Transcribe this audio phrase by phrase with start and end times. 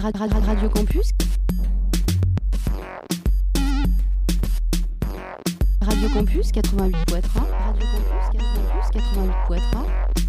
[0.00, 1.12] Radio Campus.
[5.80, 7.32] Radio Campus 88.3.
[7.64, 7.86] Radio
[8.32, 10.27] Campus 88.3.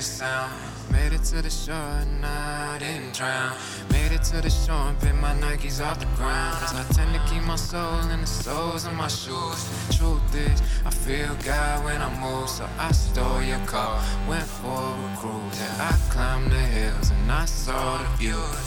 [0.00, 0.52] sound.
[0.90, 3.56] Made it to the shore and I didn't drown.
[3.92, 6.56] Made it to the shore and picked my Nikes off the ground.
[6.56, 9.60] Cause I tend to keep my soul in the soles of my shoes.
[9.96, 12.48] Truth is, I feel God when I move.
[12.48, 15.60] So I stole your car, went for a cruise.
[15.60, 18.66] Yeah, I climbed the hills and I saw the views.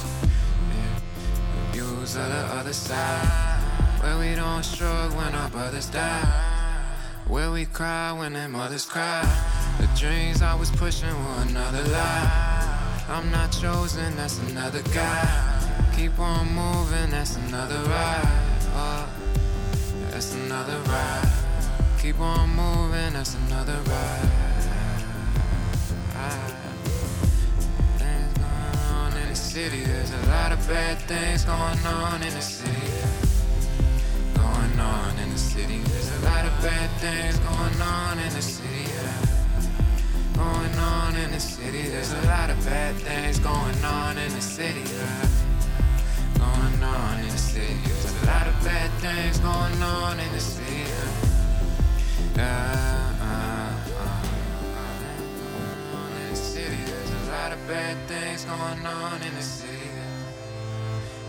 [0.71, 0.99] Yeah,
[1.71, 3.59] the views of the other side.
[4.01, 6.83] Where we don't struggle when our brothers die.
[7.27, 9.23] Where we cry when their mothers cry.
[9.79, 13.03] The dreams I was pushing were another lie.
[13.09, 15.91] I'm not chosen, that's another guy.
[15.95, 18.59] Keep on moving, that's another ride.
[18.75, 19.09] Oh,
[20.11, 21.31] that's another ride.
[22.01, 24.29] Keep on moving, that's another ride.
[27.97, 29.83] Things going on in the city.
[29.83, 33.23] There's a lot of bad things going on in the city
[34.43, 35.79] going on in the city.
[35.79, 38.85] There's a lot of bad things going on in the city.
[38.87, 39.32] Yeah.
[40.43, 41.83] Going on in the city.
[41.87, 44.83] There's a lot of bad things going on in the city.
[44.83, 45.27] Yeah.
[46.37, 47.77] Going on in the city.
[47.85, 50.83] There's a lot of bad things going on in the city.
[52.37, 53.71] Uh, uh,
[54.03, 54.27] uh.
[56.19, 59.91] In the city, there's a lot of bad things going on in the city.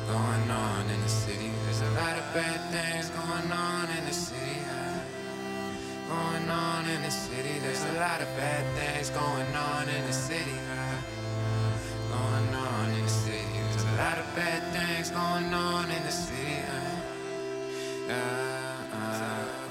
[0.09, 1.53] Going on in the city.
[1.65, 4.64] There's a lot of bad things going on in the city.
[6.09, 7.59] Going on in the city.
[7.61, 10.59] There's a lot of bad things going on in the city.
[12.11, 13.39] Going on in the city.
[13.71, 16.63] There's a lot of bad things going on in the city.
[18.07, 19.65] Yeah, uh, uh.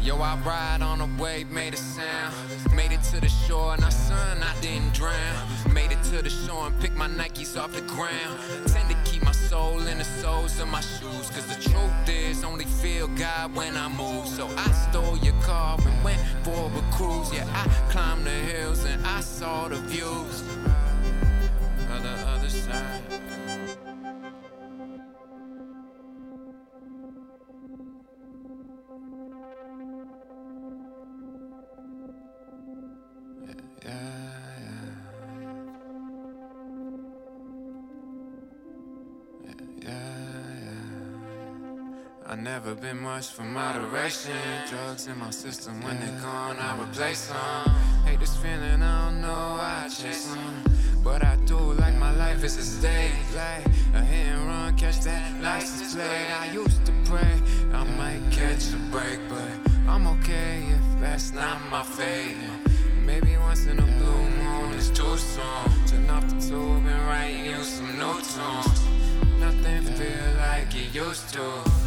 [0.00, 2.34] Yo, I ride on a wave, made a sound.
[2.72, 5.48] Made it to the shore, and I son, I didn't drown.
[5.74, 8.38] Made it to the shore and picked my Nikes off the ground.
[8.66, 8.95] Tend to keep my
[9.56, 11.26] soul in the soles of my shoes.
[11.34, 14.26] Cause the truth is, only feel God when I move.
[14.26, 17.32] So I stole your car and went for a cruise.
[17.32, 20.36] Yeah, I climbed the hills and I saw the views.
[42.46, 44.38] Never been much for moderation.
[44.70, 47.74] Drugs in my system, when they're gone, I replace them.
[48.04, 50.62] Hate this feeling, I don't know why I chase them.
[51.02, 53.10] But I do like my life is a stage.
[53.34, 56.30] Like a hit and run, catch that license plate.
[56.42, 57.34] I used to pray
[57.72, 59.52] I might catch a break, but
[59.88, 62.36] I'm okay if that's not my fate.
[63.04, 65.66] Maybe once in a blue moon it's too soon.
[65.88, 68.80] Turn off the tube and write you some new tunes.
[69.40, 71.85] Nothing feel like it used to.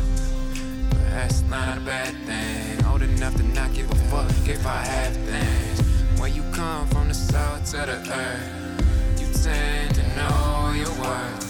[1.21, 2.85] That's not a bad thing.
[2.85, 5.81] Old enough to not give a fuck if I have things.
[6.17, 11.43] Where you come from the south to the earth, you tend to know your worth.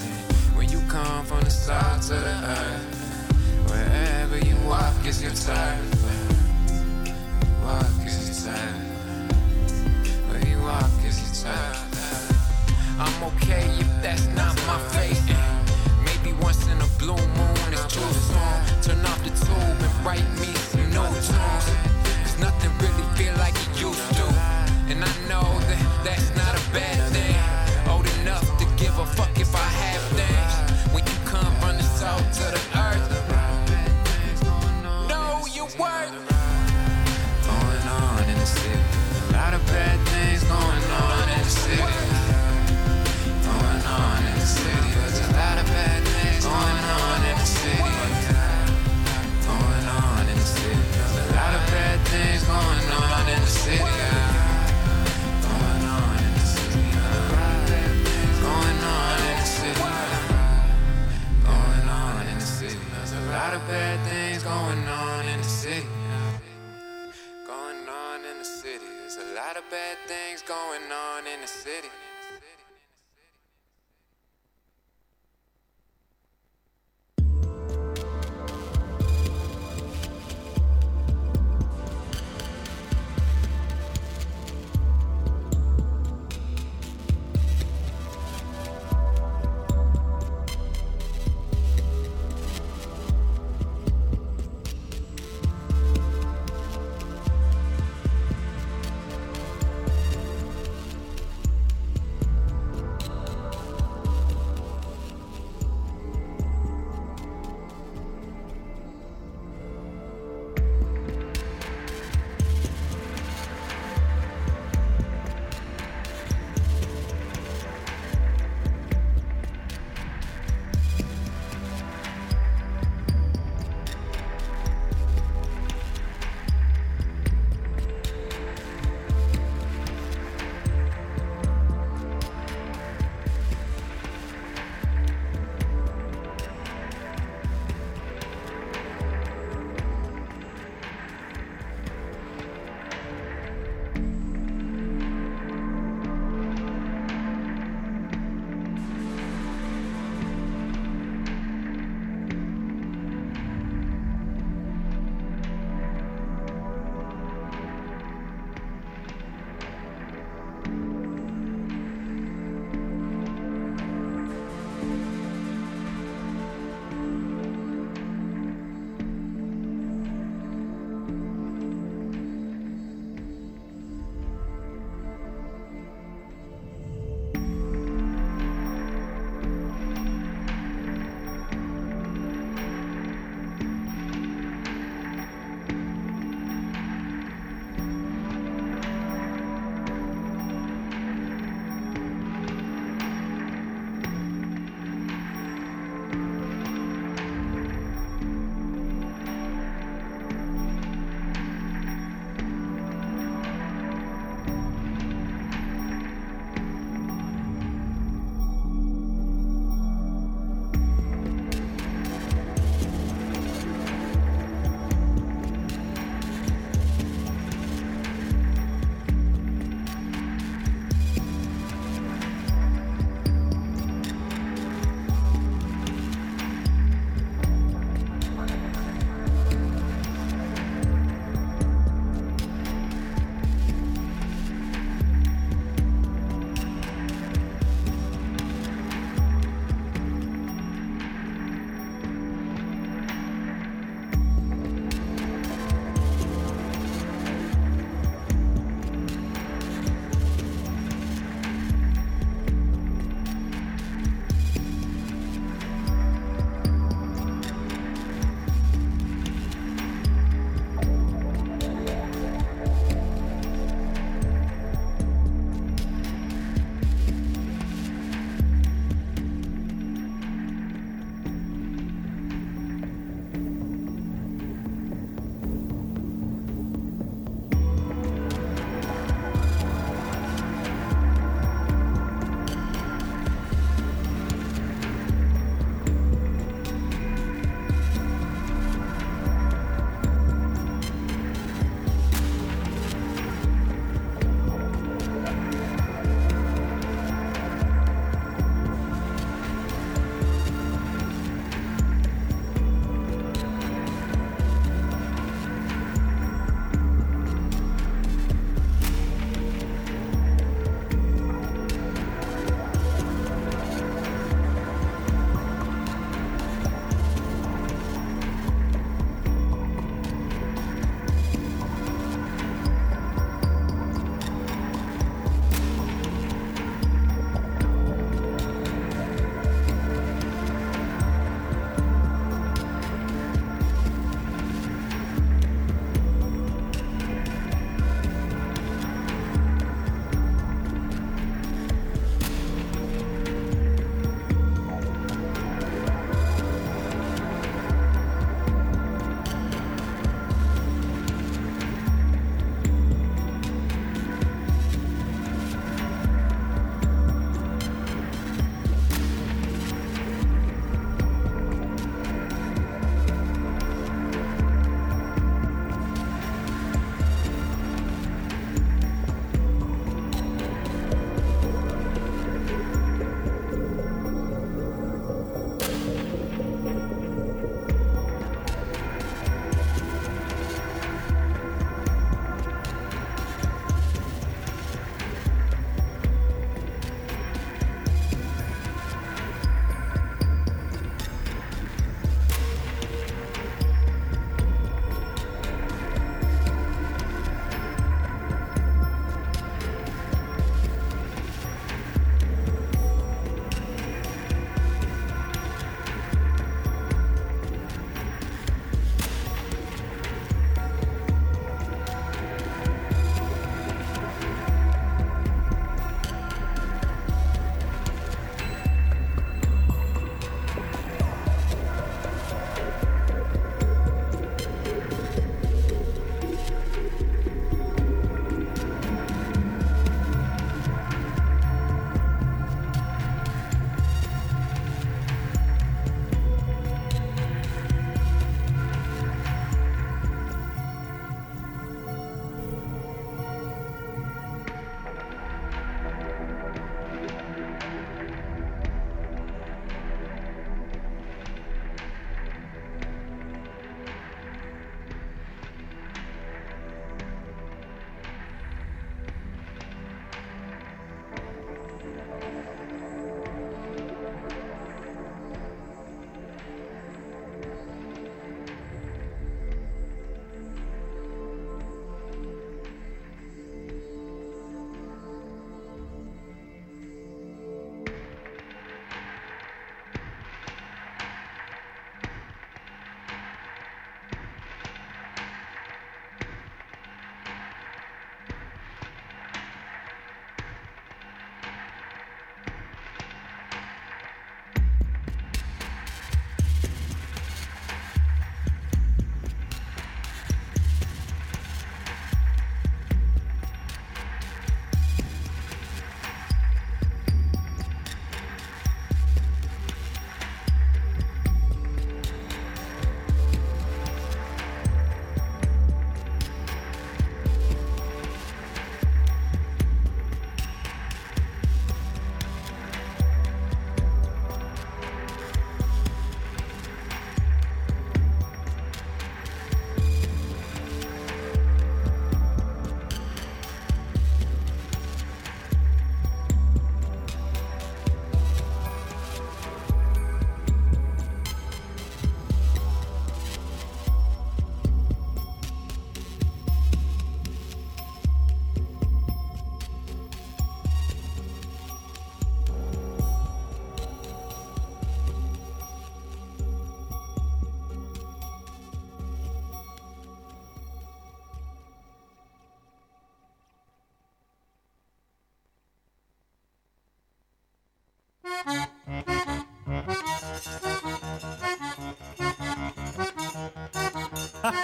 [0.56, 5.78] When you come from the south to the earth, wherever you walk is your turf.
[7.62, 8.74] Walk is your turf.
[10.30, 11.78] Where you walk is your turf.
[12.98, 15.49] I'm okay if that's not my fate.
[16.60, 18.82] Once in a blue moon is too soon.
[18.82, 21.66] Turn off the tube and write me some new tunes.
[22.22, 24.24] Cause nothing really feel like it used to.
[24.90, 27.36] And I know that that's not a bad thing.
[27.90, 30.92] Old enough to give a fuck if I have things.
[30.92, 32.79] When you come from the south to the